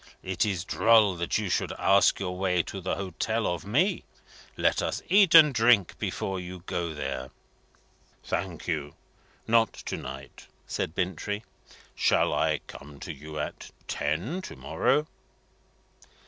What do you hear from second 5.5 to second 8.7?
drink before you go there." "Thank